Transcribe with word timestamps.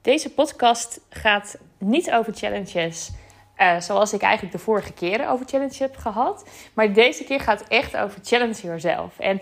Deze 0.00 0.30
podcast 0.34 1.00
gaat 1.10 1.58
niet 1.78 2.10
over 2.10 2.34
challenges. 2.34 3.10
Uh, 3.58 3.80
zoals 3.80 4.12
ik 4.12 4.22
eigenlijk 4.22 4.56
de 4.56 4.62
vorige 4.62 4.92
keren 4.92 5.28
over 5.28 5.46
challenges 5.46 5.78
heb 5.78 5.96
gehad. 5.96 6.48
Maar 6.74 6.92
deze 6.92 7.24
keer 7.24 7.40
gaat 7.40 7.60
het 7.60 7.68
echt 7.68 7.96
over 7.96 8.20
challenge 8.22 8.62
yourself. 8.62 9.18
En 9.18 9.40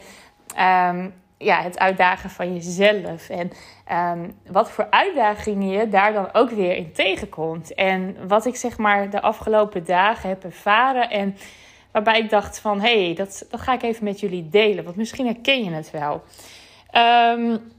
um, 0.97 1.22
ja, 1.43 1.63
het 1.63 1.79
uitdagen 1.79 2.31
van 2.31 2.55
jezelf. 2.55 3.29
En 3.29 3.51
um, 3.93 4.35
wat 4.47 4.71
voor 4.71 4.87
uitdagingen 4.91 5.69
je 5.69 5.89
daar 5.89 6.13
dan 6.13 6.29
ook 6.33 6.51
weer 6.51 6.77
in 6.77 6.93
tegenkomt. 6.93 7.75
En 7.75 8.17
wat 8.29 8.47
ik 8.47 8.57
zeg 8.57 8.79
maar 8.79 9.11
de 9.11 9.23
afgelopen 9.23 9.85
dagen 9.85 10.29
heb 10.29 10.45
ervaren. 10.45 11.11
En 11.11 11.37
waarbij 11.91 12.19
ik 12.19 12.31
dacht 12.31 12.59
van, 12.59 12.81
hé, 12.81 13.05
hey, 13.05 13.15
dat, 13.15 13.47
dat 13.51 13.61
ga 13.61 13.73
ik 13.73 13.83
even 13.83 14.05
met 14.05 14.21
jullie 14.21 14.49
delen. 14.49 14.85
Want 14.85 14.97
misschien 14.97 15.27
herken 15.27 15.65
je 15.65 15.71
het 15.71 15.91
wel. 15.91 16.23
Um, 17.37 17.73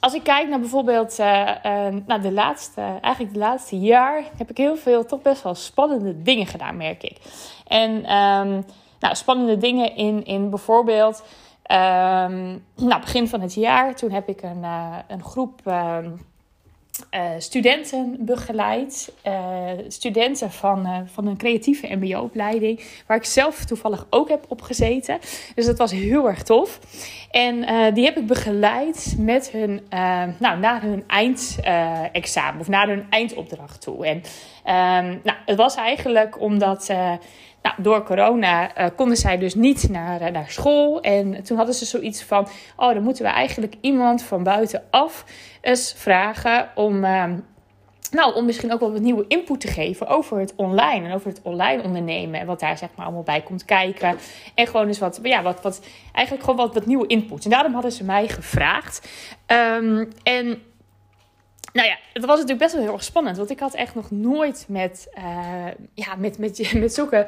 als 0.00 0.14
ik 0.14 0.22
kijk 0.22 0.48
naar 0.48 0.60
bijvoorbeeld 0.60 1.18
uh, 1.18 1.50
nou 2.06 2.20
de 2.20 2.32
laatste, 2.32 2.80
eigenlijk 3.00 3.34
de 3.34 3.38
laatste 3.38 3.78
jaar, 3.78 4.24
heb 4.36 4.50
ik 4.50 4.56
heel 4.56 4.76
veel 4.76 5.04
toch 5.04 5.22
best 5.22 5.42
wel 5.42 5.54
spannende 5.54 6.22
dingen 6.22 6.46
gedaan, 6.46 6.76
merk 6.76 7.02
ik. 7.02 7.16
En 7.66 7.90
um, 7.90 8.64
nou, 9.00 9.14
spannende 9.14 9.58
dingen 9.58 9.96
in, 9.96 10.24
in 10.24 10.50
bijvoorbeeld, 10.50 11.24
um, 11.72 12.64
nou, 12.76 13.00
begin 13.00 13.28
van 13.28 13.40
het 13.40 13.54
jaar, 13.54 13.94
toen 13.94 14.10
heb 14.10 14.28
ik 14.28 14.42
een, 14.42 14.62
uh, 14.62 14.96
een 15.08 15.22
groep. 15.22 15.60
Um, 15.66 16.20
uh, 17.10 17.30
studenten 17.38 18.16
begeleid. 18.18 19.12
Uh, 19.26 19.70
studenten 19.88 20.50
van, 20.50 21.06
van 21.06 21.26
een 21.26 21.36
creatieve 21.36 21.96
MBO-opleiding. 21.96 22.84
Waar 23.06 23.16
ik 23.16 23.24
zelf 23.24 23.64
toevallig 23.64 24.06
ook 24.10 24.28
heb 24.28 24.44
op 24.48 24.62
gezeten. 24.62 25.18
Dus 25.54 25.66
dat 25.66 25.78
was 25.78 25.90
heel 25.90 26.28
erg 26.28 26.42
tof. 26.42 26.80
En 27.30 27.60
die 27.94 28.04
heb 28.04 28.16
ik 28.16 28.26
begeleid 28.26 29.14
met 29.18 29.50
hun, 29.50 29.80
nou, 30.38 30.58
naar 30.58 30.82
hun 30.82 31.04
eindexamen. 31.06 32.60
of 32.60 32.68
naar 32.68 32.88
hun 32.88 33.06
eindopdracht 33.10 33.80
toe. 33.80 34.06
En 34.06 34.22
nou, 35.22 35.38
het 35.44 35.56
was 35.56 35.74
eigenlijk 35.74 36.40
omdat 36.40 36.90
nou, 37.64 37.82
door 37.82 38.02
corona 38.02 38.78
uh, 38.78 38.86
konden 38.96 39.16
zij 39.16 39.38
dus 39.38 39.54
niet 39.54 39.88
naar, 39.90 40.22
uh, 40.22 40.28
naar 40.28 40.50
school. 40.50 41.00
En 41.00 41.42
toen 41.42 41.56
hadden 41.56 41.74
ze 41.74 41.84
zoiets 41.84 42.22
van: 42.22 42.48
oh, 42.76 42.94
dan 42.94 43.02
moeten 43.02 43.24
we 43.24 43.30
eigenlijk 43.30 43.74
iemand 43.80 44.22
van 44.22 44.42
buitenaf 44.42 45.24
eens 45.60 45.94
vragen 45.96 46.68
om. 46.74 47.04
Uh, 47.04 47.24
nou, 48.10 48.34
om 48.34 48.44
misschien 48.44 48.72
ook 48.72 48.80
wel 48.80 48.92
wat 48.92 49.00
nieuwe 49.00 49.24
input 49.28 49.60
te 49.60 49.68
geven 49.68 50.06
over 50.06 50.38
het 50.38 50.52
online 50.56 51.08
en 51.08 51.14
over 51.14 51.28
het 51.28 51.40
online 51.42 51.82
ondernemen. 51.82 52.40
En 52.40 52.46
wat 52.46 52.60
daar 52.60 52.78
zeg 52.78 52.88
maar 52.96 53.06
allemaal 53.06 53.22
bij 53.22 53.42
komt 53.42 53.64
kijken. 53.64 54.16
En 54.54 54.66
gewoon 54.66 54.86
eens 54.86 54.98
wat, 54.98 55.20
ja, 55.22 55.42
wat, 55.42 55.62
wat 55.62 55.80
eigenlijk 56.12 56.46
gewoon 56.46 56.66
wat, 56.66 56.74
wat 56.74 56.86
nieuwe 56.86 57.06
input. 57.06 57.44
En 57.44 57.50
daarom 57.50 57.72
hadden 57.72 57.92
ze 57.92 58.04
mij 58.04 58.28
gevraagd. 58.28 59.08
Um, 59.46 60.08
en 60.22 60.62
nou 61.74 61.88
ja, 61.88 61.98
het 62.12 62.24
was 62.24 62.34
natuurlijk 62.34 62.58
best 62.58 62.72
wel 62.72 62.82
heel 62.82 62.92
erg 62.92 63.04
spannend. 63.04 63.36
Want 63.36 63.50
ik 63.50 63.60
had 63.60 63.74
echt 63.74 63.94
nog 63.94 64.10
nooit 64.10 64.64
met, 64.68 65.08
uh, 65.18 65.66
ja, 65.94 66.14
met, 66.14 66.38
met, 66.38 66.72
met 66.74 66.94
zulke 66.94 67.26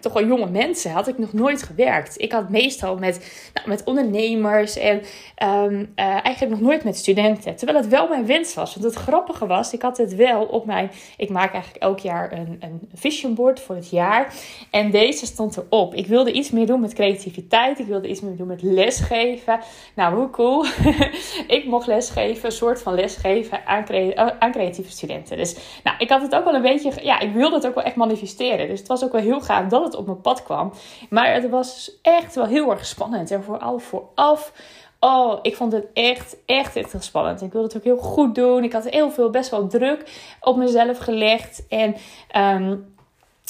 toch 0.00 0.12
wel 0.12 0.26
jonge 0.26 0.50
mensen 0.50 0.90
had 0.90 1.08
ik 1.08 1.18
nog 1.18 1.32
nooit 1.32 1.62
gewerkt. 1.62 2.20
Ik 2.20 2.32
had 2.32 2.48
meestal 2.48 2.96
met, 2.96 3.50
nou, 3.54 3.68
met 3.68 3.84
ondernemers 3.84 4.76
en 4.76 4.96
um, 5.42 5.92
uh, 5.96 6.24
eigenlijk 6.24 6.50
nog 6.50 6.60
nooit 6.60 6.84
met 6.84 6.96
studenten. 6.96 7.56
Terwijl 7.56 7.78
het 7.78 7.88
wel 7.88 8.08
mijn 8.08 8.26
wens 8.26 8.54
was. 8.54 8.74
Want 8.74 8.94
het 8.94 9.02
grappige 9.02 9.46
was, 9.46 9.72
ik 9.72 9.82
had 9.82 9.98
het 9.98 10.14
wel 10.14 10.44
op 10.44 10.66
mijn... 10.66 10.90
Ik 11.16 11.28
maak 11.28 11.52
eigenlijk 11.52 11.82
elk 11.82 11.98
jaar 11.98 12.32
een, 12.32 12.56
een 12.60 12.88
vision 12.94 13.34
board 13.34 13.60
voor 13.60 13.74
het 13.74 13.90
jaar. 13.90 14.34
En 14.70 14.90
deze 14.90 15.26
stond 15.26 15.56
erop. 15.56 15.94
Ik 15.94 16.06
wilde 16.06 16.32
iets 16.32 16.50
meer 16.50 16.66
doen 16.66 16.80
met 16.80 16.94
creativiteit. 16.94 17.78
Ik 17.78 17.86
wilde 17.86 18.08
iets 18.08 18.20
meer 18.20 18.36
doen 18.36 18.46
met 18.46 18.62
lesgeven. 18.62 19.60
Nou, 19.94 20.14
hoe 20.14 20.30
cool. 20.30 20.64
ik 21.56 21.64
mocht 21.64 21.86
lesgeven, 21.86 22.44
een 22.44 22.52
soort 22.52 22.82
van 22.82 22.94
lesgeven 22.94 23.66
aan, 23.88 24.32
aan 24.38 24.52
creatieve 24.52 24.90
studenten. 24.90 25.36
Dus 25.36 25.56
nou, 25.84 25.96
ik 25.98 26.08
had 26.08 26.22
het 26.22 26.34
ook 26.34 26.44
wel 26.44 26.54
een 26.54 26.62
beetje, 26.62 26.92
ja, 27.02 27.20
ik 27.20 27.32
wilde 27.32 27.54
het 27.54 27.66
ook 27.66 27.74
wel 27.74 27.84
echt 27.84 27.96
manifesteren. 27.96 28.68
Dus 28.68 28.78
het 28.78 28.88
was 28.88 29.04
ook 29.04 29.12
wel 29.12 29.20
heel 29.20 29.40
gaaf 29.40 29.66
dat 29.66 29.84
het 29.84 29.96
op 29.96 30.06
mijn 30.06 30.20
pad 30.20 30.42
kwam. 30.42 30.72
Maar 31.10 31.32
het 31.32 31.48
was 31.48 31.92
echt 32.02 32.34
wel 32.34 32.46
heel 32.46 32.70
erg 32.70 32.86
spannend. 32.86 33.30
En 33.30 33.42
vooral 33.42 33.78
vooraf. 33.78 34.52
Oh, 35.00 35.38
ik 35.42 35.56
vond 35.56 35.72
het 35.72 35.86
echt, 35.92 36.36
echt, 36.46 36.76
echt 36.76 36.92
heel 36.92 37.00
spannend. 37.00 37.42
Ik 37.42 37.52
wilde 37.52 37.66
het 37.66 37.76
ook 37.76 37.84
heel 37.84 37.96
goed 37.96 38.34
doen. 38.34 38.64
Ik 38.64 38.72
had 38.72 38.88
heel 38.88 39.10
veel, 39.10 39.30
best 39.30 39.50
wel 39.50 39.66
druk 39.66 40.10
op 40.40 40.56
mezelf 40.56 40.98
gelegd. 40.98 41.66
En 41.68 41.96
um, 42.36 42.94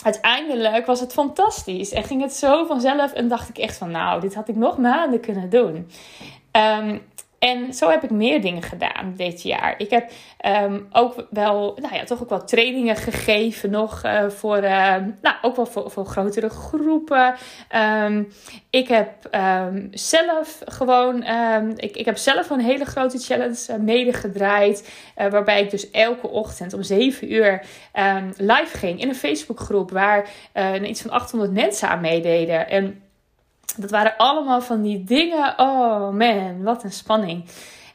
uiteindelijk 0.03 0.87
was 0.87 1.01
het 1.01 1.13
fantastisch. 1.13 1.93
En 1.93 2.05
ging 2.05 2.23
het 2.23 2.33
zo 2.33 2.65
vanzelf. 2.65 3.13
En 3.13 3.29
dacht 3.29 3.49
ik 3.49 3.59
echt 3.59 3.77
van, 3.77 3.91
nou, 3.91 4.21
dit 4.21 4.35
had 4.35 4.49
ik 4.49 4.57
nog 4.57 4.79
maanden 4.79 5.21
kunnen 5.21 5.51
doen. 5.51 5.91
Um, 6.53 7.03
en 7.41 7.75
zo 7.75 7.91
heb 7.91 8.03
ik 8.05 8.11
meer 8.11 8.41
dingen 8.41 8.63
gedaan 8.63 9.15
dit 9.17 9.43
jaar. 9.43 9.75
Ik 9.79 9.91
heb 9.91 10.11
um, 10.65 10.89
ook 10.93 11.27
wel, 11.31 11.79
nou 11.81 11.95
ja, 11.95 12.05
toch 12.05 12.23
ook 12.23 12.29
wel 12.29 12.45
trainingen 12.45 12.97
gegeven 12.97 13.71
nog 13.71 14.05
uh, 14.05 14.29
voor, 14.29 14.57
uh, 14.57 14.97
nou, 15.23 15.37
ook 15.43 15.57
wel 15.57 15.67
voor, 15.67 15.91
voor 15.91 16.07
grotere 16.07 16.49
groepen. 16.49 17.35
Um, 18.05 18.33
ik 18.71 18.89
heb 18.89 19.11
um, 19.35 19.89
zelf 19.93 20.63
gewoon, 20.65 21.25
ik, 21.77 21.97
ik 21.97 22.05
heb 22.05 22.17
zelf 22.17 22.51
een 22.51 22.61
hele 22.61 22.85
grote 22.85 23.19
challenge 23.19 23.67
uh, 23.71 23.77
medegedraaid. 23.77 24.91
waarbij 25.15 25.63
ik 25.63 25.71
dus 25.71 25.91
elke 25.91 26.29
ochtend 26.29 26.73
om 26.73 26.83
7 26.83 27.33
uur 27.33 27.63
live 28.37 28.79
ging 28.79 29.01
in 29.01 29.09
een 29.09 29.15
Facebookgroep 29.15 29.91
waar 29.91 30.29
iets 30.83 31.03
van 31.03 31.11
800 31.11 31.53
mensen 31.53 31.89
aan 31.89 32.01
meededen. 32.01 32.69
En 32.69 33.03
dat 33.77 33.91
waren 33.91 34.17
allemaal 34.17 34.61
van 34.61 34.83
die 34.83 35.05
dingen. 35.05 35.55
Oh 35.59 36.11
man, 36.11 36.63
wat 36.63 36.85
een 36.85 36.93
spanning. 36.93 37.45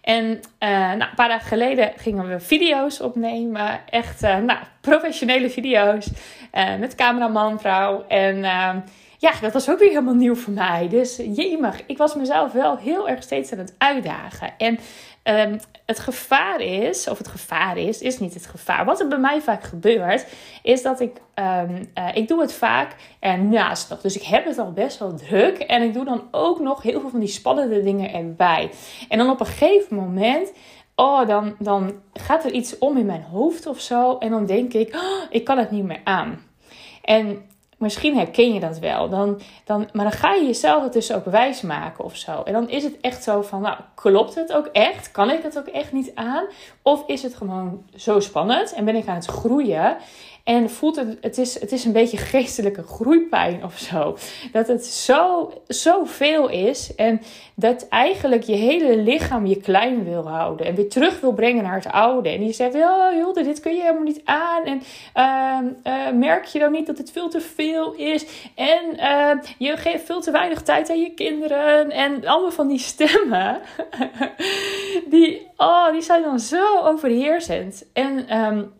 En 0.01 0.25
uh, 0.25 0.69
nou, 0.69 1.01
een 1.01 1.15
paar 1.15 1.27
dagen 1.27 1.47
geleden 1.47 1.91
gingen 1.95 2.27
we 2.27 2.39
video's 2.39 2.99
opnemen. 2.99 3.79
Echt 3.89 4.23
uh, 4.23 4.37
nou, 4.37 4.59
professionele 4.81 5.49
video's. 5.49 6.09
Uh, 6.53 6.75
met 6.75 6.95
cameraman, 6.95 7.59
vrouw. 7.59 8.05
En 8.07 8.43
ehm, 8.43 8.79
ja, 9.17 9.31
dat 9.41 9.53
was 9.53 9.69
ook 9.69 9.79
weer 9.79 9.89
helemaal 9.89 10.13
nieuw 10.13 10.35
voor 10.35 10.53
mij. 10.53 10.87
Dus 10.89 11.15
jemig, 11.15 11.85
ik 11.85 11.97
was 11.97 12.15
mezelf 12.15 12.51
wel 12.51 12.77
heel 12.77 13.09
erg 13.09 13.23
steeds 13.23 13.51
aan 13.51 13.57
het 13.57 13.75
uitdagen. 13.77 14.53
En 14.57 14.79
um, 15.27 15.59
het 15.85 15.99
gevaar 15.99 16.61
is, 16.61 17.07
of 17.07 17.17
het 17.17 17.27
gevaar 17.27 17.77
is, 17.77 18.01
is 18.01 18.19
niet 18.19 18.33
het 18.33 18.45
gevaar. 18.45 18.85
Wat 18.85 18.99
er 18.99 19.07
bij 19.07 19.17
mij 19.17 19.41
vaak 19.41 19.63
gebeurt, 19.63 20.25
is 20.63 20.81
dat 20.81 20.99
ik, 20.99 21.21
um, 21.35 21.91
uh, 21.97 22.15
ik 22.15 22.27
doe 22.27 22.41
het 22.41 22.53
vaak 22.53 22.95
ernaast 23.19 23.89
nog. 23.89 24.01
Dus 24.01 24.15
ik 24.15 24.23
heb 24.23 24.45
het 24.45 24.57
al 24.57 24.71
best 24.71 24.99
wel 24.99 25.15
druk 25.15 25.57
en 25.57 25.81
ik 25.81 25.93
doe 25.93 26.05
dan 26.05 26.23
ook 26.31 26.59
nog 26.59 26.81
heel 26.81 26.99
veel 26.99 27.09
van 27.09 27.19
die 27.19 27.29
spannende 27.29 27.83
dingen 27.83 28.13
erbij. 28.13 28.69
En 29.09 29.17
dan 29.17 29.29
op 29.29 29.39
een 29.39 29.45
gegeven 29.45 29.95
moment 29.95 30.51
oh, 30.95 31.27
dan, 31.27 31.55
dan 31.59 31.93
gaat 32.13 32.45
er 32.45 32.51
iets 32.51 32.77
om 32.77 32.97
in 32.97 33.05
mijn 33.05 33.23
hoofd 33.23 33.67
of 33.67 33.79
zo. 33.79 34.17
En 34.17 34.29
dan 34.29 34.45
denk 34.45 34.73
ik, 34.73 34.95
oh, 34.95 35.23
ik 35.29 35.43
kan 35.43 35.57
het 35.57 35.71
niet 35.71 35.83
meer 35.83 36.01
aan. 36.03 36.43
En 37.01 37.49
Misschien 37.77 38.17
herken 38.17 38.53
je 38.53 38.59
dat 38.59 38.79
wel. 38.79 39.09
Dan, 39.09 39.41
dan, 39.65 39.89
maar 39.93 40.05
dan 40.05 40.13
ga 40.13 40.33
je 40.33 40.45
jezelf 40.45 40.83
het 40.83 40.93
dus 40.93 41.11
ook 41.11 41.25
wijs 41.25 41.61
maken 41.61 42.03
of 42.03 42.15
zo. 42.15 42.41
En 42.43 42.53
dan 42.53 42.69
is 42.69 42.83
het 42.83 42.97
echt 43.01 43.23
zo 43.23 43.41
van, 43.41 43.61
nou, 43.61 43.77
klopt 43.95 44.35
het 44.35 44.53
ook 44.53 44.65
echt? 44.65 45.11
Kan 45.11 45.31
ik 45.31 45.43
het 45.43 45.57
ook 45.57 45.67
echt 45.67 45.91
niet 45.91 46.11
aan? 46.15 46.45
Of 46.81 47.03
is 47.07 47.23
het 47.23 47.35
gewoon 47.35 47.85
zo 47.95 48.19
spannend 48.19 48.73
en 48.73 48.85
ben 48.85 48.95
ik 48.95 49.07
aan 49.07 49.15
het 49.15 49.25
groeien? 49.25 49.97
En 50.45 50.69
voelt 50.69 50.95
het, 50.95 51.17
het 51.21 51.37
is, 51.37 51.59
het 51.59 51.71
is 51.71 51.85
een 51.85 51.91
beetje 51.91 52.17
geestelijke 52.17 52.83
groeipijn 52.83 53.63
of 53.63 53.77
zo. 53.77 54.17
Dat 54.51 54.67
het 54.67 54.85
zo, 54.85 55.51
zo 55.67 56.03
veel 56.03 56.49
is. 56.49 56.95
En 56.95 57.21
dat 57.55 57.87
eigenlijk 57.87 58.43
je 58.43 58.55
hele 58.55 58.97
lichaam 58.97 59.45
je 59.45 59.61
klein 59.61 60.03
wil 60.03 60.29
houden. 60.29 60.65
En 60.65 60.75
weer 60.75 60.89
terug 60.89 61.19
wil 61.19 61.33
brengen 61.33 61.63
naar 61.63 61.75
het 61.75 61.91
oude. 61.91 62.29
En 62.29 62.39
die 62.39 62.53
zegt, 62.53 62.75
oh 62.75 63.09
Hilde, 63.09 63.43
dit 63.43 63.59
kun 63.59 63.75
je 63.75 63.81
helemaal 63.81 64.03
niet 64.03 64.21
aan. 64.23 64.63
En 64.63 64.81
uh, 65.15 65.57
uh, 65.83 66.11
merk 66.13 66.45
je 66.45 66.59
dan 66.59 66.71
niet 66.71 66.87
dat 66.87 66.97
het 66.97 67.11
veel 67.11 67.29
te 67.29 67.41
veel 67.41 67.93
is. 67.93 68.25
En 68.55 68.81
uh, 68.95 69.43
je 69.57 69.77
geeft 69.77 70.05
veel 70.05 70.21
te 70.21 70.31
weinig 70.31 70.61
tijd 70.61 70.89
aan 70.89 70.99
je 70.99 71.13
kinderen. 71.13 71.91
En 71.91 72.25
allemaal 72.25 72.51
van 72.51 72.67
die 72.67 72.79
stemmen. 72.79 73.61
die, 75.09 75.47
oh, 75.57 75.91
die 75.91 76.01
zijn 76.01 76.21
dan 76.21 76.39
zo 76.39 76.79
overheersend. 76.79 77.85
En... 77.93 78.37
Um, 78.37 78.73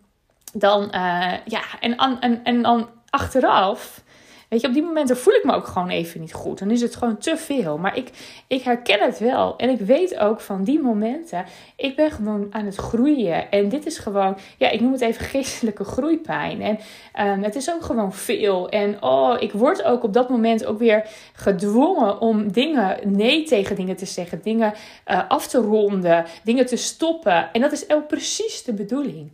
dan, 0.58 0.82
uh, 0.82 1.32
ja, 1.44 1.62
en, 1.80 1.96
en, 1.96 2.40
en 2.44 2.62
dan 2.62 2.88
achteraf, 3.10 4.04
weet 4.48 4.60
je, 4.60 4.66
op 4.66 4.72
die 4.72 4.82
momenten 4.82 5.16
voel 5.16 5.34
ik 5.34 5.44
me 5.44 5.52
ook 5.52 5.66
gewoon 5.66 5.88
even 5.88 6.20
niet 6.20 6.32
goed. 6.32 6.58
Dan 6.58 6.70
is 6.70 6.80
het 6.80 6.96
gewoon 6.96 7.18
te 7.18 7.36
veel. 7.36 7.78
Maar 7.78 7.96
ik, 7.96 8.10
ik 8.46 8.62
herken 8.62 9.00
het 9.00 9.18
wel. 9.18 9.56
En 9.56 9.70
ik 9.70 9.80
weet 9.80 10.18
ook 10.18 10.40
van 10.40 10.64
die 10.64 10.80
momenten, 10.80 11.44
ik 11.76 11.96
ben 11.96 12.10
gewoon 12.10 12.46
aan 12.50 12.64
het 12.64 12.76
groeien. 12.76 13.50
En 13.50 13.68
dit 13.68 13.86
is 13.86 13.98
gewoon, 13.98 14.36
ja, 14.58 14.70
ik 14.70 14.80
noem 14.80 14.92
het 14.92 15.00
even 15.00 15.24
geestelijke 15.24 15.84
groeipijn. 15.84 16.62
En 16.62 16.78
um, 17.26 17.42
het 17.42 17.54
is 17.54 17.72
ook 17.72 17.82
gewoon 17.82 18.12
veel. 18.12 18.68
En 18.68 19.02
oh, 19.02 19.36
ik 19.38 19.52
word 19.52 19.82
ook 19.82 20.02
op 20.02 20.12
dat 20.12 20.28
moment 20.28 20.66
ook 20.66 20.78
weer 20.78 21.08
gedwongen 21.32 22.20
om 22.20 22.52
dingen, 22.52 22.98
nee 23.04 23.44
tegen 23.44 23.76
dingen 23.76 23.96
te 23.96 24.06
zeggen. 24.06 24.40
Dingen 24.42 24.72
uh, 25.06 25.20
af 25.28 25.46
te 25.46 25.58
ronden, 25.58 26.24
dingen 26.44 26.66
te 26.66 26.76
stoppen. 26.76 27.52
En 27.52 27.60
dat 27.60 27.72
is 27.72 27.90
ook 27.90 28.06
precies 28.06 28.62
de 28.62 28.72
bedoeling. 28.72 29.30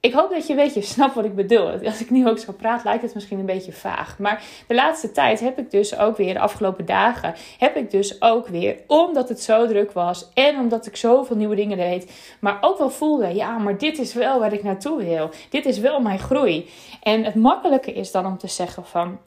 Ik 0.00 0.12
hoop 0.12 0.30
dat 0.30 0.46
je 0.46 0.52
een 0.52 0.64
beetje 0.64 0.82
snapt 0.82 1.14
wat 1.14 1.24
ik 1.24 1.34
bedoel. 1.34 1.70
Als 1.84 2.00
ik 2.00 2.10
nu 2.10 2.28
ook 2.28 2.38
zo 2.38 2.52
praat, 2.52 2.84
lijkt 2.84 3.02
het 3.02 3.14
misschien 3.14 3.38
een 3.38 3.46
beetje 3.46 3.72
vaag. 3.72 4.18
Maar 4.18 4.42
de 4.66 4.74
laatste 4.74 5.12
tijd 5.12 5.40
heb 5.40 5.58
ik 5.58 5.70
dus 5.70 5.98
ook 5.98 6.16
weer, 6.16 6.34
de 6.34 6.40
afgelopen 6.40 6.86
dagen, 6.86 7.34
heb 7.58 7.76
ik 7.76 7.90
dus 7.90 8.22
ook 8.22 8.48
weer, 8.48 8.76
omdat 8.86 9.28
het 9.28 9.42
zo 9.42 9.66
druk 9.66 9.92
was 9.92 10.30
en 10.34 10.58
omdat 10.58 10.86
ik 10.86 10.96
zoveel 10.96 11.36
nieuwe 11.36 11.56
dingen 11.56 11.76
deed, 11.76 12.36
maar 12.40 12.58
ook 12.60 12.78
wel 12.78 12.90
voelde, 12.90 13.34
ja, 13.34 13.58
maar 13.58 13.78
dit 13.78 13.98
is 13.98 14.14
wel 14.14 14.38
waar 14.38 14.52
ik 14.52 14.62
naartoe 14.62 15.04
wil. 15.04 15.30
Dit 15.50 15.66
is 15.66 15.78
wel 15.78 16.00
mijn 16.00 16.18
groei. 16.18 16.68
En 17.02 17.24
het 17.24 17.34
makkelijke 17.34 17.92
is 17.92 18.10
dan 18.10 18.26
om 18.26 18.38
te 18.38 18.48
zeggen 18.48 18.84
van, 18.84 19.18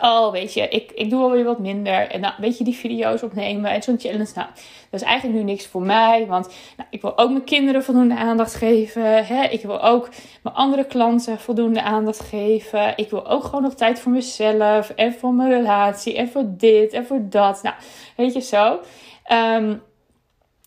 Oh, 0.00 0.32
weet 0.32 0.54
je, 0.54 0.68
ik, 0.68 0.92
ik 0.94 1.10
doe 1.10 1.22
alweer 1.22 1.44
wat 1.44 1.58
minder. 1.58 2.10
En 2.10 2.20
nou, 2.20 2.34
weet 2.38 2.58
je, 2.58 2.64
die 2.64 2.74
video's 2.74 3.22
opnemen 3.22 3.70
en 3.70 3.82
zo'n 3.82 3.98
challenge. 3.98 4.32
Nou, 4.34 4.48
dat 4.90 5.00
is 5.00 5.06
eigenlijk 5.06 5.38
nu 5.38 5.44
niks 5.44 5.66
voor 5.66 5.82
mij. 5.82 6.26
Want 6.26 6.48
nou, 6.76 6.88
ik 6.90 7.00
wil 7.02 7.18
ook 7.18 7.30
mijn 7.30 7.44
kinderen 7.44 7.84
voldoende 7.84 8.16
aandacht 8.16 8.54
geven. 8.54 9.26
Hè? 9.26 9.42
Ik 9.42 9.62
wil 9.62 9.82
ook 9.82 10.08
mijn 10.42 10.54
andere 10.54 10.84
klanten 10.84 11.38
voldoende 11.38 11.82
aandacht 11.82 12.20
geven. 12.20 12.92
Ik 12.96 13.10
wil 13.10 13.28
ook 13.28 13.44
gewoon 13.44 13.62
nog 13.62 13.74
tijd 13.74 14.00
voor 14.00 14.12
mezelf. 14.12 14.90
En 14.90 15.12
voor 15.12 15.34
mijn 15.34 15.50
relatie. 15.50 16.16
En 16.16 16.28
voor 16.28 16.44
dit 16.46 16.92
en 16.92 17.06
voor 17.06 17.20
dat. 17.22 17.62
Nou, 17.62 17.74
weet 18.16 18.32
je 18.32 18.40
zo. 18.40 18.80
Ehm, 19.24 19.74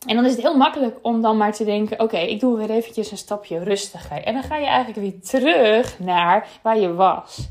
en 0.08 0.16
dan 0.16 0.26
is 0.26 0.32
het 0.32 0.42
heel 0.42 0.58
makkelijk 0.58 0.98
om 1.02 1.22
dan 1.22 1.38
maar 1.38 1.54
te 1.54 1.64
denken: 1.64 2.00
oké, 2.00 2.18
ik 2.18 2.40
doe 2.40 2.58
weer 2.58 2.70
eventjes 2.70 3.12
een 3.12 3.18
stapje 3.18 3.64
rustiger. 3.64 4.24
En 4.24 4.34
dan 4.34 4.44
ga 4.44 4.58
je 4.58 4.66
eigenlijk 4.66 5.00
weer 5.00 5.22
terug 5.22 6.00
naar 6.00 6.48
waar 6.62 6.80
je 6.80 6.94
was. 6.94 7.50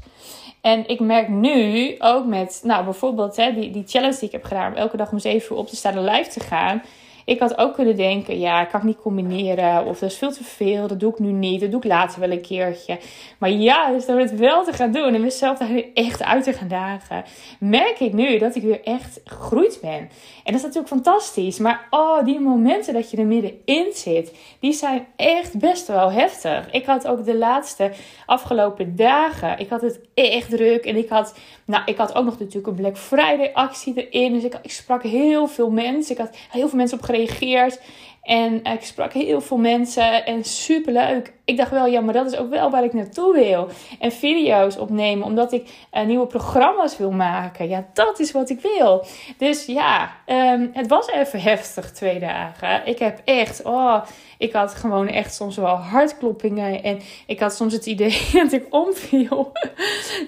En 0.61 0.89
ik 0.89 1.01
merk 1.01 1.29
nu 1.29 1.95
ook 1.99 2.27
met, 2.27 2.61
nou 2.65 2.85
bijvoorbeeld 2.85 3.37
hè, 3.37 3.53
die, 3.53 3.71
die 3.71 3.85
challenge 3.87 4.19
die 4.19 4.27
ik 4.27 4.33
heb 4.33 4.45
gedaan, 4.45 4.73
om 4.73 4.79
elke 4.79 4.97
dag 4.97 5.13
om 5.13 5.19
7 5.19 5.53
uur 5.53 5.59
op 5.59 5.69
te 5.69 5.77
staan 5.77 5.97
en 5.97 6.05
live 6.05 6.31
te 6.31 6.41
gaan. 6.41 6.83
Ik 7.25 7.41
had 7.41 7.59
ook 7.59 7.75
kunnen 7.75 7.97
denken, 7.97 8.39
ja, 8.39 8.61
ik 8.61 8.69
kan 8.69 8.81
het 8.81 8.89
niet 8.89 9.01
combineren. 9.01 9.85
Of 9.87 9.99
dat 9.99 10.11
is 10.11 10.17
veel 10.17 10.33
te 10.33 10.45
veel, 10.45 10.87
dat 10.87 11.01
doe 11.01 11.13
ik 11.13 11.19
nu 11.19 11.33
niet. 11.33 11.61
Dat 11.61 11.71
doe 11.71 11.81
ik 11.81 11.87
later 11.87 12.21
wel 12.21 12.31
een 12.31 12.43
keertje. 12.43 12.99
Maar 13.39 13.51
dus 13.93 14.07
door 14.07 14.19
het 14.19 14.37
wel 14.37 14.65
te 14.65 14.73
gaan 14.73 14.93
doen 14.93 15.15
en 15.15 15.21
mezelf 15.21 15.59
daar 15.59 15.83
echt 15.95 16.23
uit 16.23 16.45
te 16.45 16.53
gaan 16.53 16.69
dagen, 16.69 17.25
merk 17.61 18.01
ik 18.01 18.13
nu 18.13 18.39
dat 18.39 18.55
ik 18.55 18.63
weer 18.63 18.85
echt 18.85 19.21
gegroeid 19.25 19.79
ben. 19.81 20.09
En 20.45 20.53
dat 20.53 20.55
is 20.55 20.63
natuurlijk 20.63 20.89
fantastisch. 20.89 21.59
Maar 21.59 21.87
oh, 21.91 22.25
die 22.25 22.41
momenten 22.41 22.95
dat 22.95 23.11
je 23.11 23.17
er 23.17 23.27
middenin 23.27 23.93
zit, 23.93 24.35
die 24.61 24.73
zijn 24.73 25.07
echt 25.17 25.59
best 25.59 25.87
wel 25.87 26.13
heftig. 26.13 26.71
Ik 26.71 26.85
had 26.85 27.07
ook 27.07 27.25
de 27.25 27.37
laatste 27.37 27.91
afgelopen 28.27 28.97
dagen, 28.97 29.59
ik 29.59 29.69
had 29.69 29.81
het 29.81 30.01
echt 30.15 30.51
druk. 30.51 30.85
En 30.85 30.97
ik 30.97 31.09
had, 31.09 31.35
nou, 31.65 31.83
ik 31.85 31.97
had 31.97 32.15
ook 32.15 32.25
nog 32.25 32.39
natuurlijk 32.39 32.67
een 32.67 32.75
Black 32.75 32.99
Friday 32.99 33.51
actie 33.53 34.09
erin. 34.09 34.33
Dus 34.33 34.45
ik, 34.45 34.59
ik 34.63 34.71
sprak 34.71 35.03
heel 35.03 35.47
veel 35.47 35.71
mensen. 35.71 36.13
Ik 36.13 36.21
had 36.21 36.37
heel 36.51 36.69
veel 36.69 36.79
mensen 36.79 36.99
op 36.99 37.05
gereageerd. 37.27 37.81
En 38.23 38.65
ik 38.65 38.83
sprak 38.83 39.13
heel 39.13 39.41
veel 39.41 39.57
mensen 39.57 40.27
en 40.27 40.45
super 40.45 40.93
leuk. 40.93 41.33
Ik 41.45 41.57
dacht 41.57 41.71
wel, 41.71 41.87
ja, 41.87 42.01
maar 42.01 42.15
dat 42.15 42.33
is 42.33 42.39
ook 42.39 42.51
wel 42.51 42.71
waar 42.71 42.85
ik 42.85 42.93
naartoe 42.93 43.35
wil. 43.35 43.69
En 43.99 44.13
video's 44.13 44.77
opnemen, 44.77 45.27
omdat 45.27 45.53
ik 45.53 45.71
uh, 45.93 46.05
nieuwe 46.05 46.27
programma's 46.27 46.97
wil 46.97 47.11
maken. 47.11 47.69
Ja, 47.69 47.87
dat 47.93 48.19
is 48.19 48.33
wat 48.33 48.51
ik 48.51 48.61
wil. 48.61 49.05
Dus 49.39 49.67
ja, 49.67 50.11
ehm, 50.27 50.67
het 50.73 50.87
was 50.87 51.09
even 51.11 51.41
heftig 51.41 51.93
twee 51.93 52.19
dagen. 52.19 52.87
Ik 52.87 52.99
heb 52.99 53.21
echt, 53.25 53.63
oh, 53.63 54.03
ik 54.39 54.53
had 54.53 54.75
gewoon 54.75 55.09
echt 55.09 55.35
soms 55.35 55.57
wel 55.57 55.77
hartkloppingen. 55.77 56.83
En 56.83 57.01
ik 57.27 57.41
had 57.41 57.55
soms 57.55 57.73
het 57.73 57.87
idee 57.87 58.29
dat 58.43 58.53
ik 58.53 58.67
omviel. 58.71 59.53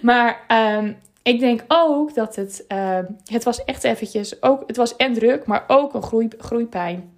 maar 0.03 0.41
um, 0.49 0.97
ik 1.23 1.41
denk 1.41 1.65
ook 1.69 2.15
dat 2.15 2.37
het, 2.37 2.65
uh, 2.69 2.99
het 3.25 3.45
was 3.45 3.65
echt 3.65 3.85
eventjes, 3.85 4.43
ook, 4.43 4.63
het 4.67 4.77
was 4.77 4.97
en 4.97 5.13
druk, 5.13 5.47
maar 5.47 5.65
ook 5.67 5.95
een 5.95 6.03
groei, 6.03 6.29
groeipijn. 6.39 7.11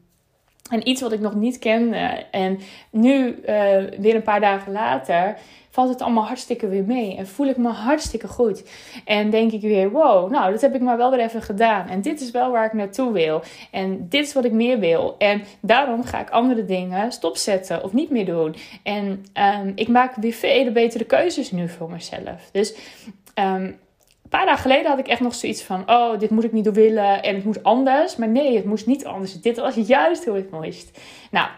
En 0.71 0.89
iets 0.89 1.01
wat 1.01 1.13
ik 1.13 1.21
nog 1.21 1.35
niet 1.35 1.59
kende. 1.59 2.27
En 2.31 2.59
nu, 2.91 3.27
uh, 3.27 3.37
weer 3.99 4.15
een 4.15 4.23
paar 4.23 4.41
dagen 4.41 4.73
later, 4.73 5.37
valt 5.71 5.89
het 5.89 6.03
allemaal 6.03 6.27
hartstikke 6.27 6.69
weer 6.69 6.85
mee. 6.85 7.17
En 7.17 7.27
voel 7.27 7.47
ik 7.47 7.57
me 7.57 7.69
hartstikke 7.69 8.29
goed. 8.29 8.65
En 9.05 9.31
denk 9.31 9.53
ik 9.53 9.61
weer, 9.61 9.91
wow, 9.91 10.31
nou, 10.31 10.53
dat 10.53 10.61
heb 10.61 10.75
ik 10.75 10.81
maar 10.81 10.97
wel 10.97 11.11
weer 11.11 11.21
even 11.21 11.43
gedaan. 11.43 11.89
En 11.89 12.01
dit 12.01 12.21
is 12.21 12.31
wel 12.31 12.51
waar 12.51 12.67
ik 12.67 12.73
naartoe 12.73 13.13
wil. 13.13 13.43
En 13.71 14.09
dit 14.09 14.27
is 14.27 14.33
wat 14.33 14.45
ik 14.45 14.53
meer 14.53 14.79
wil. 14.79 15.15
En 15.19 15.43
daarom 15.61 16.05
ga 16.05 16.21
ik 16.21 16.31
andere 16.31 16.65
dingen 16.65 17.13
stopzetten 17.13 17.85
of 17.85 17.93
niet 17.93 18.11
meer 18.11 18.27
doen. 18.27 18.55
En 18.83 19.25
um, 19.59 19.73
ik 19.75 19.89
maak 19.89 20.15
weer 20.15 20.33
vele 20.33 20.73
betere 20.73 21.05
keuzes 21.05 21.51
nu 21.51 21.69
voor 21.69 21.91
mezelf. 21.91 22.49
Dus 22.53 22.75
um, 23.35 23.77
paar 24.37 24.47
dagen 24.47 24.63
geleden 24.63 24.91
had 24.91 24.99
ik 24.99 25.09
echt 25.09 25.21
nog 25.21 25.35
zoiets 25.35 25.63
van: 25.63 25.91
oh, 25.91 26.19
dit 26.19 26.31
moet 26.31 26.45
ik 26.45 26.53
niet 26.53 26.73
willen 26.73 27.23
en 27.23 27.35
het 27.35 27.45
moet 27.45 27.63
anders. 27.63 28.17
Maar 28.17 28.29
nee, 28.29 28.57
het 28.57 28.65
moest 28.65 28.87
niet 28.87 29.05
anders. 29.05 29.41
Dit 29.41 29.57
was 29.57 29.75
juist 29.75 30.25
hoe 30.25 30.37
het 30.37 30.51
moest. 30.51 30.99
Nou, 31.31 31.49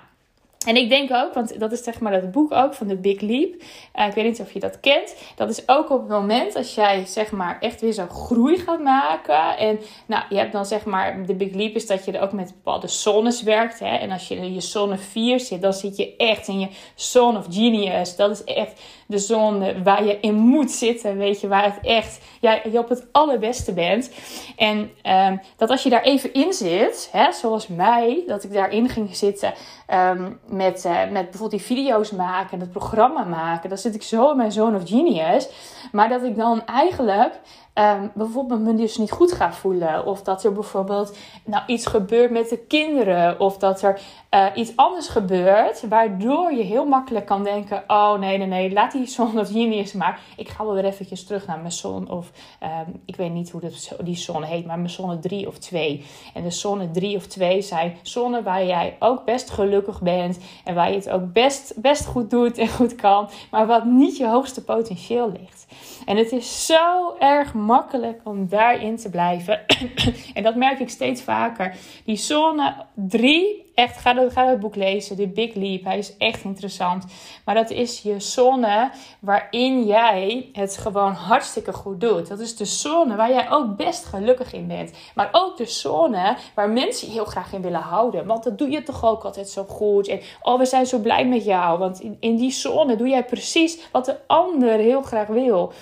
en 0.66 0.76
ik 0.76 0.88
denk 0.88 1.12
ook, 1.12 1.34
want 1.34 1.60
dat 1.60 1.72
is 1.72 1.82
zeg 1.82 2.00
maar 2.00 2.12
dat 2.12 2.30
boek 2.30 2.52
ook 2.52 2.74
van 2.74 2.86
de 2.86 2.96
Big 2.96 3.20
Leap. 3.20 3.54
Uh, 3.94 4.06
ik 4.06 4.12
weet 4.12 4.24
niet 4.24 4.40
of 4.40 4.52
je 4.52 4.60
dat 4.60 4.80
kent. 4.80 5.16
Dat 5.36 5.48
is 5.48 5.68
ook 5.68 5.90
op 5.90 6.00
het 6.00 6.08
moment 6.08 6.56
als 6.56 6.74
jij 6.74 7.04
zeg 7.06 7.30
maar 7.30 7.56
echt 7.60 7.80
weer 7.80 7.92
zo'n 7.92 8.10
groei 8.10 8.58
gaat 8.58 8.82
maken. 8.82 9.58
En 9.58 9.80
nou, 10.06 10.24
je 10.28 10.36
hebt 10.36 10.52
dan 10.52 10.66
zeg 10.66 10.84
maar, 10.84 11.26
de 11.26 11.34
Big 11.34 11.54
Leap 11.54 11.74
is 11.74 11.86
dat 11.86 12.04
je 12.04 12.12
er 12.12 12.22
ook 12.22 12.32
met 12.32 12.52
bepaalde 12.54 12.88
zones 12.88 13.42
werkt. 13.42 13.78
Hè? 13.78 13.96
En 13.96 14.10
als 14.10 14.28
je 14.28 14.36
in 14.36 14.54
je 14.54 14.60
zone 14.60 14.98
4 14.98 15.40
zit, 15.40 15.62
dan 15.62 15.72
zit 15.72 15.96
je 15.96 16.16
echt 16.16 16.48
in 16.48 16.60
je 16.60 16.68
zone 16.94 17.38
of 17.38 17.46
genius. 17.50 18.16
Dat 18.16 18.30
is 18.30 18.44
echt 18.44 18.80
de 19.06 19.18
zone 19.18 19.82
waar 19.82 20.04
je 20.04 20.20
in 20.20 20.34
moet 20.34 20.70
zitten. 20.70 21.16
Weet 21.16 21.40
je, 21.40 21.48
waar 21.48 21.64
het 21.64 21.78
echt, 21.82 22.20
jij 22.40 22.62
je 22.72 22.78
op 22.78 22.88
het 22.88 23.06
allerbeste 23.12 23.72
bent. 23.72 24.10
En 24.56 24.90
um, 25.28 25.40
dat 25.56 25.70
als 25.70 25.82
je 25.82 25.90
daar 25.90 26.02
even 26.02 26.32
in 26.32 26.52
zit, 26.52 27.08
hè, 27.12 27.32
zoals 27.32 27.68
mij, 27.68 28.22
dat 28.26 28.44
ik 28.44 28.52
daarin 28.52 28.88
ging 28.88 29.16
zitten 29.16 29.52
um, 29.94 30.40
met, 30.46 30.84
uh, 30.84 31.10
met 31.10 31.30
bijvoorbeeld 31.30 31.50
die 31.50 31.76
video's 31.76 32.10
maken, 32.10 32.60
het 32.60 32.72
programma 32.72 33.24
maken. 33.24 33.68
Dan 33.68 33.78
zit 33.78 33.94
ik 33.94 34.02
zo 34.02 34.30
in 34.30 34.36
mijn 34.36 34.52
zone 34.52 34.76
of 34.76 34.88
genius. 34.88 35.48
Maar 35.92 36.08
dat 36.08 36.22
ik 36.22 36.36
dan 36.36 36.64
eigenlijk 36.64 37.40
um, 37.78 38.10
bijvoorbeeld 38.14 38.60
me 38.60 38.74
dus 38.74 38.96
niet 38.96 39.10
goed 39.10 39.32
ga 39.32 39.52
voelen. 39.52 40.06
Of 40.06 40.22
dat 40.22 40.44
er 40.44 40.52
bijvoorbeeld 40.52 41.16
nou, 41.44 41.62
iets 41.66 41.86
gebeurt 41.86 42.30
met 42.30 42.48
de 42.48 42.58
kinderen. 42.58 43.40
Of 43.40 43.58
dat 43.58 43.82
er 43.82 44.00
uh, 44.30 44.46
iets 44.54 44.76
anders 44.76 45.08
gebeurt. 45.08 45.88
Waardoor 45.88 46.52
je 46.52 46.62
heel 46.62 46.86
makkelijk 46.86 47.26
kan 47.26 47.44
denken: 47.44 47.84
oh 47.86 48.18
nee, 48.18 48.38
nee, 48.38 48.46
nee, 48.46 48.72
laat 48.72 48.92
die 48.92 49.06
zon 49.06 49.38
of 49.38 49.48
genius 49.48 49.92
maar. 49.92 50.20
Ik 50.36 50.48
ga 50.48 50.64
wel 50.64 50.74
weer 50.74 50.84
eventjes 50.84 51.24
terug 51.24 51.46
naar 51.46 51.58
mijn 51.58 51.72
zon. 51.72 52.10
Of 52.10 52.30
um, 52.62 53.00
ik 53.04 53.16
weet 53.16 53.32
niet 53.32 53.50
hoe 53.50 53.60
dat, 53.60 53.96
die 54.00 54.16
zon 54.16 54.42
heet, 54.42 54.66
maar 54.66 54.78
mijn 54.78 54.90
zonne 54.90 55.18
3 55.18 55.46
of 55.46 55.58
2. 55.58 56.04
En 56.34 56.42
de 56.42 56.50
zonne 56.50 56.90
3 56.90 57.16
of 57.16 57.26
2 57.26 57.62
zijn 57.62 57.96
zonnen 58.02 58.42
waar 58.42 58.64
jij 58.64 58.96
ook 58.98 59.24
best 59.24 59.50
gelukkig 59.50 60.00
bent. 60.00 60.38
En 60.64 60.74
waar 60.74 60.90
je 60.90 60.96
het 60.96 61.10
ook 61.10 61.32
best, 61.32 61.72
best 61.76 62.06
goed 62.06 62.30
doet 62.30 62.58
en 62.58 62.68
goed 62.68 62.94
kan. 62.94 63.28
Maar 63.50 63.66
wat 63.66 63.84
niet 63.84 64.16
je 64.16 64.28
hoogste 64.28 64.64
potentieel 64.64 65.32
ligt. 65.32 65.66
En 66.06 66.16
het 66.16 66.32
is 66.32 66.66
zo 66.66 67.16
erg 67.18 67.54
makkelijk 67.66 68.20
om 68.24 68.48
daarin 68.48 68.96
te 68.96 69.10
blijven. 69.10 69.60
en 70.34 70.42
dat 70.42 70.54
merk 70.54 70.78
ik 70.78 70.88
steeds 70.88 71.22
vaker. 71.22 71.76
Die 72.04 72.16
zone 72.16 72.74
3 72.94 73.66
echt, 73.76 73.98
ga, 73.98 74.12
dat, 74.12 74.32
ga 74.32 74.48
het 74.48 74.60
boek 74.60 74.76
lezen, 74.76 75.16
The 75.16 75.28
Big 75.28 75.54
Leap. 75.54 75.84
Hij 75.84 75.98
is 75.98 76.16
echt 76.16 76.44
interessant. 76.44 77.04
Maar 77.44 77.54
dat 77.54 77.70
is 77.70 78.02
je 78.02 78.20
zone 78.20 78.90
waarin 79.20 79.84
jij 79.84 80.48
het 80.52 80.76
gewoon 80.76 81.12
hartstikke 81.12 81.72
goed 81.72 82.00
doet. 82.00 82.28
Dat 82.28 82.40
is 82.40 82.56
de 82.56 82.64
zone 82.64 83.16
waar 83.16 83.30
jij 83.30 83.50
ook 83.50 83.76
best 83.76 84.04
gelukkig 84.04 84.52
in 84.52 84.66
bent. 84.66 84.92
Maar 85.14 85.28
ook 85.32 85.56
de 85.56 85.66
zone 85.66 86.36
waar 86.54 86.70
mensen 86.70 87.06
je 87.06 87.12
heel 87.12 87.24
graag 87.24 87.52
in 87.52 87.62
willen 87.62 87.80
houden. 87.80 88.26
Want 88.26 88.44
dat 88.44 88.58
doe 88.58 88.70
je 88.70 88.82
toch 88.82 89.04
ook 89.04 89.24
altijd 89.24 89.48
zo 89.48 89.64
goed. 89.64 90.08
En 90.08 90.20
oh, 90.42 90.58
we 90.58 90.64
zijn 90.64 90.86
zo 90.86 90.98
blij 90.98 91.26
met 91.26 91.44
jou. 91.44 91.78
Want 91.78 92.00
in, 92.00 92.16
in 92.20 92.36
die 92.36 92.50
zone 92.50 92.96
doe 92.96 93.08
jij 93.08 93.24
precies 93.24 93.78
wat 93.92 94.04
de 94.04 94.16
ander 94.26 94.78
heel 94.78 95.02
graag 95.02 95.26
wil. 95.26 95.72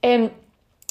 En 0.00 0.30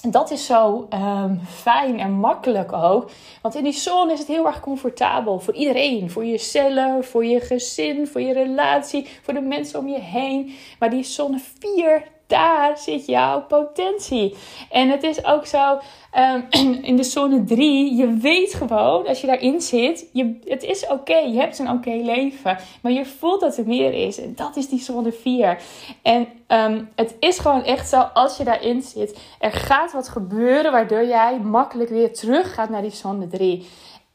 dat 0.01 0.31
is 0.31 0.45
zo 0.45 0.87
um, 0.93 1.41
fijn 1.45 1.99
en 1.99 2.11
makkelijk 2.11 2.73
ook. 2.73 3.11
Want 3.41 3.55
in 3.55 3.63
die 3.63 3.73
zone 3.73 4.13
is 4.13 4.19
het 4.19 4.27
heel 4.27 4.45
erg 4.45 4.59
comfortabel 4.59 5.39
voor 5.39 5.53
iedereen. 5.53 6.11
Voor 6.11 6.25
jezelf, 6.25 7.07
voor 7.07 7.25
je 7.25 7.39
gezin, 7.39 8.07
voor 8.07 8.21
je 8.21 8.33
relatie, 8.33 9.07
voor 9.21 9.33
de 9.33 9.41
mensen 9.41 9.79
om 9.79 9.87
je 9.87 9.99
heen. 9.99 10.55
Maar 10.79 10.89
die 10.89 11.03
zone 11.03 11.39
4, 11.59 12.03
daar 12.27 12.77
zit 12.77 13.05
jouw 13.05 13.41
potentie. 13.41 14.35
En 14.69 14.89
het 14.89 15.03
is 15.03 15.25
ook 15.25 15.45
zo 15.45 15.79
um, 16.17 16.45
in 16.89 16.95
de 16.95 17.03
zone 17.03 17.43
3. 17.43 17.95
Je 17.95 18.07
weet 18.07 18.53
gewoon, 18.53 19.07
als 19.07 19.21
je 19.21 19.27
daarin 19.27 19.61
zit, 19.61 20.09
je, 20.13 20.39
het 20.45 20.63
is 20.63 20.87
oké. 20.87 21.17
Je 21.17 21.39
hebt 21.39 21.59
een 21.59 21.69
oké 21.69 21.89
leven. 21.89 22.57
Maar 22.81 22.91
je 22.91 23.05
voelt 23.05 23.41
dat 23.41 23.57
er 23.57 23.67
meer 23.67 23.93
is. 23.93 24.19
En 24.19 24.35
dat 24.35 24.55
is 24.55 24.69
die 24.69 24.79
zone 24.79 25.11
4. 25.11 25.61
En 26.01 26.27
um, 26.47 26.89
het 26.95 27.15
is 27.19 27.39
gewoon 27.39 27.63
echt 27.63 27.89
zo, 27.89 27.99
als 27.99 28.37
je 28.37 28.43
daarin 28.43 28.81
zit, 28.81 29.19
er 29.39 29.51
gaat 29.51 29.91
wat 29.91 30.09
gebeuren 30.09 30.71
waardoor 30.71 31.05
jij 31.05 31.39
makkelijk 31.39 31.89
weer 31.89 32.13
terug 32.13 32.53
gaat 32.53 32.69
naar 32.69 32.81
die 32.81 32.91
zone 32.91 33.27
3. 33.27 33.67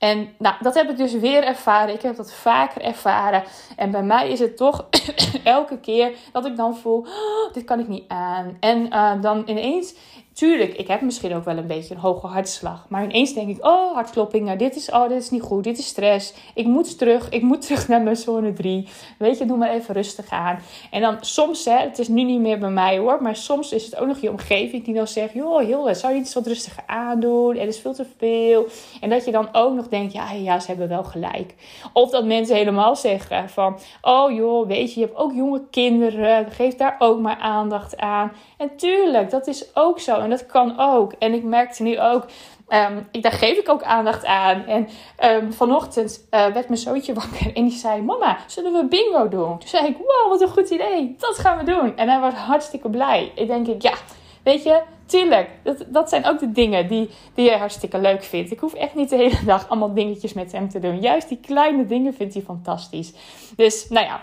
En 0.02 0.34
nou, 0.38 0.54
dat 0.60 0.74
heb 0.74 0.90
ik 0.90 0.96
dus 0.96 1.12
weer 1.12 1.44
ervaren. 1.44 1.94
Ik 1.94 2.02
heb 2.02 2.16
dat 2.16 2.32
vaker 2.32 2.82
ervaren. 2.82 3.42
En 3.76 3.90
bij 3.90 4.02
mij 4.02 4.30
is 4.30 4.38
het 4.38 4.56
toch 4.56 4.88
elke 5.44 5.80
keer 5.80 6.12
dat 6.32 6.46
ik 6.46 6.56
dan 6.56 6.76
voel: 6.76 6.98
oh, 6.98 7.52
dit 7.52 7.64
kan 7.64 7.80
ik 7.80 7.88
niet 7.88 8.08
aan. 8.08 8.56
En 8.60 8.86
uh, 8.86 9.22
dan 9.22 9.42
ineens 9.46 9.94
Tuurlijk, 10.32 10.74
ik 10.74 10.88
heb 10.88 11.00
misschien 11.00 11.34
ook 11.34 11.44
wel 11.44 11.56
een 11.56 11.66
beetje 11.66 11.94
een 11.94 12.00
hoge 12.00 12.26
hartslag. 12.26 12.86
Maar 12.88 13.04
ineens 13.04 13.34
denk 13.34 13.48
ik, 13.48 13.64
oh, 13.64 13.94
hartkloppingen, 13.94 14.58
dit 14.58 14.76
is, 14.76 14.90
oh, 14.90 15.08
dit 15.08 15.22
is 15.22 15.30
niet 15.30 15.42
goed, 15.42 15.64
dit 15.64 15.78
is 15.78 15.86
stress. 15.86 16.34
Ik 16.54 16.66
moet 16.66 16.98
terug, 16.98 17.28
ik 17.28 17.42
moet 17.42 17.60
terug 17.60 17.88
naar 17.88 18.02
mijn 18.02 18.16
zone 18.16 18.52
3. 18.52 18.88
Weet 19.18 19.38
je, 19.38 19.46
doe 19.46 19.56
maar 19.56 19.70
even 19.70 19.94
rustig 19.94 20.30
aan. 20.30 20.58
En 20.90 21.00
dan 21.00 21.16
soms, 21.20 21.64
hè, 21.64 21.76
het 21.76 21.98
is 21.98 22.08
nu 22.08 22.22
niet 22.22 22.40
meer 22.40 22.58
bij 22.58 22.70
mij 22.70 22.98
hoor, 22.98 23.22
maar 23.22 23.36
soms 23.36 23.72
is 23.72 23.84
het 23.84 23.96
ook 23.96 24.06
nog 24.06 24.20
je 24.20 24.30
omgeving 24.30 24.84
die 24.84 24.94
dan 24.94 25.06
zegt, 25.06 25.32
joh, 25.32 25.60
heel, 25.60 25.94
zou 25.94 26.14
je 26.14 26.20
iets 26.20 26.34
wat 26.34 26.46
rustiger 26.46 26.82
aandoen? 26.86 27.56
Er 27.56 27.66
is 27.66 27.78
veel 27.78 27.94
te 27.94 28.06
veel. 28.18 28.66
En 29.00 29.10
dat 29.10 29.24
je 29.24 29.30
dan 29.30 29.48
ook 29.52 29.74
nog 29.74 29.88
denkt, 29.88 30.12
ja, 30.12 30.32
ja, 30.32 30.60
ze 30.60 30.66
hebben 30.66 30.88
wel 30.88 31.04
gelijk. 31.04 31.54
Of 31.92 32.10
dat 32.10 32.24
mensen 32.24 32.56
helemaal 32.56 32.96
zeggen 32.96 33.48
van, 33.48 33.78
oh 34.02 34.34
joh, 34.34 34.66
weet 34.66 34.94
je, 34.94 35.00
je 35.00 35.06
hebt 35.06 35.18
ook 35.18 35.32
jonge 35.32 35.62
kinderen, 35.70 36.50
geef 36.50 36.74
daar 36.74 36.96
ook 36.98 37.20
maar 37.20 37.38
aandacht 37.38 37.96
aan. 37.96 38.32
En 38.56 38.76
tuurlijk, 38.76 39.30
dat 39.30 39.46
is 39.46 39.76
ook 39.76 40.00
zo. 40.00 40.20
En 40.22 40.30
dat 40.30 40.46
kan 40.46 40.78
ook. 40.78 41.12
En 41.18 41.32
ik 41.32 41.42
merkte 41.42 41.82
nu 41.82 42.00
ook, 42.00 42.26
um, 42.68 43.08
ik, 43.10 43.22
daar 43.22 43.32
geef 43.32 43.58
ik 43.58 43.68
ook 43.68 43.82
aandacht 43.82 44.24
aan. 44.24 44.64
En 44.66 44.88
um, 45.24 45.52
vanochtend 45.52 46.26
uh, 46.30 46.46
werd 46.46 46.68
mijn 46.68 46.80
zoontje 46.80 47.14
wakker 47.20 47.54
en 47.54 47.64
die 47.64 47.78
zei: 47.78 48.02
Mama, 48.02 48.38
zullen 48.46 48.72
we 48.72 48.86
bingo 48.86 49.28
doen? 49.28 49.58
Toen 49.58 49.68
zei 49.68 49.86
ik: 49.86 49.96
Wow, 49.96 50.28
wat 50.28 50.40
een 50.40 50.48
goed 50.48 50.70
idee. 50.70 51.14
Dat 51.18 51.38
gaan 51.38 51.58
we 51.58 51.64
doen. 51.64 51.96
En 51.96 52.08
hij 52.08 52.20
was 52.20 52.34
hartstikke 52.34 52.90
blij. 52.90 53.32
Ik 53.34 53.46
denk 53.46 53.66
ik, 53.66 53.82
ja, 53.82 53.94
weet 54.42 54.62
je, 54.62 54.82
tuurlijk. 55.06 55.50
Dat, 55.62 55.84
dat 55.88 56.08
zijn 56.08 56.26
ook 56.26 56.38
de 56.38 56.52
dingen 56.52 56.88
die, 56.88 57.10
die 57.34 57.48
hij 57.48 57.58
hartstikke 57.58 57.98
leuk 57.98 58.22
vindt. 58.22 58.50
Ik 58.50 58.60
hoef 58.60 58.74
echt 58.74 58.94
niet 58.94 59.10
de 59.10 59.16
hele 59.16 59.44
dag 59.52 59.68
allemaal 59.68 59.94
dingetjes 59.94 60.32
met 60.32 60.52
hem 60.52 60.68
te 60.68 60.78
doen. 60.78 61.00
Juist 61.00 61.28
die 61.28 61.40
kleine 61.40 61.86
dingen 61.86 62.14
vindt 62.14 62.34
hij 62.34 62.42
fantastisch. 62.42 63.12
Dus, 63.56 63.88
nou 63.88 64.06
ja, 64.06 64.20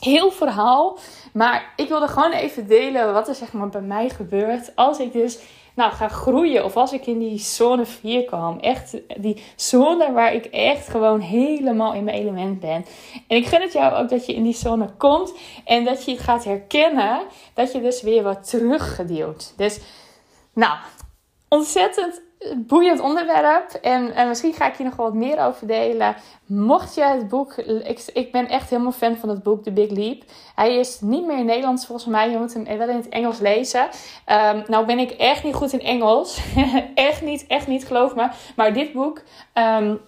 heel 0.00 0.30
verhaal. 0.30 0.98
Maar 1.32 1.72
ik 1.76 1.88
wilde 1.88 2.08
gewoon 2.08 2.32
even 2.32 2.66
delen 2.66 3.12
wat 3.12 3.28
er 3.28 3.34
zeg 3.34 3.52
maar 3.52 3.68
bij 3.68 3.80
mij 3.80 4.08
gebeurt. 4.08 4.72
Als 4.74 4.98
ik 4.98 5.12
dus 5.12 5.38
nou, 5.78 5.92
ga 5.92 6.08
groeien. 6.08 6.64
Of 6.64 6.76
als 6.76 6.92
ik 6.92 7.06
in 7.06 7.18
die 7.18 7.38
zone 7.38 7.86
4 7.86 8.24
kwam. 8.24 8.58
Echt 8.58 8.96
die 9.16 9.42
zone 9.56 10.12
waar 10.12 10.34
ik 10.34 10.44
echt 10.44 10.88
gewoon 10.88 11.20
helemaal 11.20 11.94
in 11.94 12.04
mijn 12.04 12.16
element 12.16 12.60
ben. 12.60 12.84
En 13.26 13.36
ik 13.36 13.46
gun 13.46 13.60
het 13.60 13.72
jou 13.72 13.94
ook 13.94 14.08
dat 14.08 14.26
je 14.26 14.34
in 14.34 14.42
die 14.42 14.54
zone 14.54 14.90
komt. 14.96 15.32
En 15.64 15.84
dat 15.84 16.04
je 16.04 16.10
het 16.10 16.20
gaat 16.20 16.44
herkennen. 16.44 17.20
Dat 17.54 17.72
je 17.72 17.80
dus 17.80 18.02
weer 18.02 18.22
wat 18.22 18.48
teruggedeeld. 18.48 19.54
Dus 19.56 19.80
nou, 20.52 20.76
ontzettend 21.48 22.22
boeiend 22.56 23.00
onderwerp. 23.00 23.70
En, 23.82 24.14
en, 24.14 24.28
misschien 24.28 24.52
ga 24.52 24.68
ik 24.68 24.76
hier 24.76 24.86
nog 24.86 24.96
wat 24.96 25.14
meer 25.14 25.40
over 25.40 25.66
delen. 25.66 26.16
Mocht 26.46 26.94
je 26.94 27.04
het 27.04 27.28
boek. 27.28 27.56
Ik, 27.56 28.10
ik 28.12 28.32
ben 28.32 28.48
echt 28.48 28.70
helemaal 28.70 28.92
fan 28.92 29.16
van 29.16 29.28
het 29.28 29.42
boek 29.42 29.62
The 29.62 29.72
Big 29.72 29.90
Leap. 29.90 30.22
Hij 30.54 30.76
is 30.76 31.00
niet 31.00 31.26
meer 31.26 31.38
in 31.38 31.46
Nederlands 31.46 31.86
volgens 31.86 32.08
mij. 32.08 32.30
Je 32.30 32.38
moet 32.38 32.54
hem 32.54 32.78
wel 32.78 32.88
in 32.88 32.96
het 32.96 33.08
Engels 33.08 33.38
lezen. 33.38 33.82
Um, 34.26 34.64
nou 34.66 34.86
ben 34.86 34.98
ik 34.98 35.10
echt 35.10 35.44
niet 35.44 35.54
goed 35.54 35.72
in 35.72 35.80
Engels. 35.80 36.40
echt 36.94 37.22
niet, 37.22 37.46
echt 37.46 37.66
niet, 37.66 37.86
geloof 37.86 38.14
me. 38.14 38.28
Maar 38.56 38.72
dit 38.72 38.92
boek 38.92 39.22
um, 39.54 40.00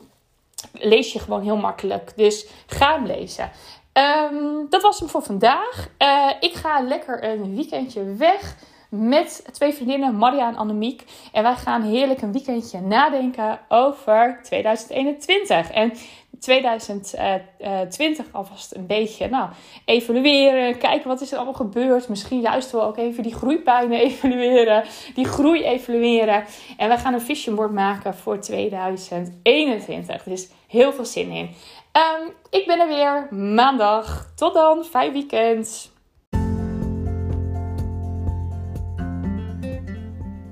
lees 0.72 1.12
je 1.12 1.18
gewoon 1.18 1.42
heel 1.42 1.56
makkelijk. 1.56 2.12
Dus 2.16 2.46
ga 2.66 2.94
hem 2.94 3.06
lezen. 3.06 3.50
Um, 3.92 4.66
dat 4.70 4.82
was 4.82 4.98
hem 4.98 5.08
voor 5.08 5.22
vandaag. 5.22 5.88
Uh, 5.98 6.30
ik 6.40 6.52
ga 6.52 6.80
lekker 6.80 7.24
een 7.24 7.54
weekendje 7.54 8.14
weg 8.14 8.56
met 8.90 9.48
twee 9.52 9.72
vriendinnen, 9.72 10.16
Maria 10.16 10.48
en 10.48 10.56
Annemiek. 10.56 11.04
En 11.32 11.42
wij 11.42 11.54
gaan 11.54 11.82
heerlijk 11.82 12.22
een 12.22 12.32
weekendje 12.32 12.80
nadenken 12.80 13.58
over 13.68 14.40
2021. 14.42 15.70
En 15.70 15.92
2020 16.40 18.26
alvast 18.32 18.74
een 18.74 18.86
beetje 18.86 19.28
nou, 19.28 19.50
evalueren. 19.84 20.78
Kijken 20.78 21.08
wat 21.08 21.20
is 21.20 21.30
er 21.30 21.36
allemaal 21.36 21.54
gebeurd. 21.54 22.08
Misschien 22.08 22.40
juist 22.40 22.70
wel 22.70 22.84
ook 22.84 22.96
even 22.96 23.22
die 23.22 23.34
groeipijnen 23.34 24.00
evalueren. 24.08 24.84
Die 25.14 25.24
groei 25.24 25.64
evalueren. 25.64 26.44
En 26.76 26.88
we 26.88 26.96
gaan 26.96 27.14
een 27.14 27.20
vision 27.20 27.54
board 27.54 27.72
maken 27.72 28.14
voor 28.14 28.40
2021. 28.40 30.22
Dus 30.22 30.48
heel 30.66 30.92
veel 30.92 31.04
zin 31.04 31.30
in. 31.30 31.50
Um, 31.92 32.32
ik 32.50 32.66
ben 32.66 32.80
er 32.80 32.88
weer 32.88 33.28
maandag. 33.34 34.32
Tot 34.36 34.54
dan. 34.54 34.84
Fijn 34.84 35.12
weekend. 35.12 35.89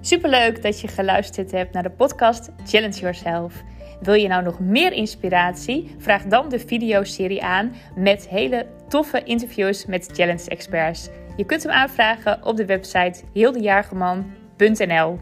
Superleuk 0.08 0.62
dat 0.62 0.80
je 0.80 0.88
geluisterd 0.88 1.50
hebt 1.50 1.72
naar 1.72 1.82
de 1.82 1.90
podcast 1.90 2.50
Challenge 2.64 2.98
Yourself. 2.98 3.62
Wil 4.00 4.14
je 4.14 4.28
nou 4.28 4.42
nog 4.42 4.60
meer 4.60 4.92
inspiratie? 4.92 5.94
Vraag 5.98 6.22
dan 6.24 6.48
de 6.48 6.58
videoserie 6.58 7.42
aan 7.42 7.74
met 7.94 8.28
hele 8.28 8.66
toffe 8.88 9.22
interviews 9.24 9.86
met 9.86 10.10
challenge 10.12 10.48
experts. 10.48 11.08
Je 11.36 11.44
kunt 11.44 11.62
hem 11.62 11.72
aanvragen 11.72 12.44
op 12.44 12.56
de 12.56 12.66
website 12.66 13.22
heeldejaargeman.nl. 13.32 15.18